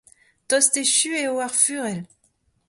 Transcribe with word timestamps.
Tost 0.47 0.73
echu 0.81 1.09
eo 1.23 1.33
ar 1.45 1.53
fuc'hell. 1.63 2.03